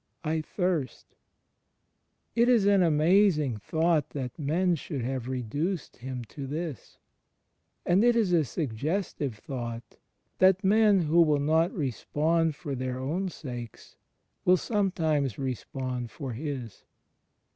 [0.23, 1.05] / thirstJ'
[2.35, 6.97] It is an amazing thought that men should have reduced Him to this;
[7.85, 9.97] and it is a suggestive thought
[10.39, 13.95] that men who will not respond for their own sakes,
[14.43, 16.83] will, some times, respond for His.